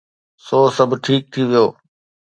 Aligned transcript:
سو 0.45 0.59
سڀ 0.75 0.91
ٺيڪ 1.03 1.21
ٿي 1.31 1.41
ويو. 1.49 1.65